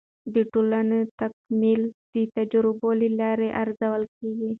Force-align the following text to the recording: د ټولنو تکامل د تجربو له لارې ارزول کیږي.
د 0.33 0.35
ټولنو 0.53 0.97
تکامل 1.19 1.81
د 2.13 2.15
تجربو 2.35 2.89
له 2.99 3.09
لارې 3.19 3.49
ارزول 3.61 4.03
کیږي. 4.15 4.49